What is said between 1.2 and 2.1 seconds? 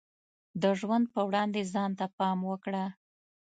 وړاندې ځان ته